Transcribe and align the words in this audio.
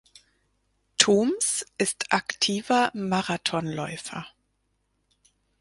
Thoms 0.97 1.63
ist 1.77 2.11
aktiver 2.11 2.89
Marathonläufer. 2.95 4.25